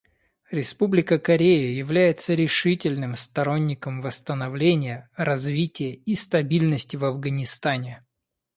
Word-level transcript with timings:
Республика 0.49 1.19
Корея 1.19 1.75
является 1.77 2.33
решительным 2.33 3.15
сторонником 3.15 4.01
восстановления, 4.01 5.11
развития 5.15 5.91
и 5.93 6.15
стабильности 6.15 6.95
в 6.95 7.05
Афганистане. 7.05 8.03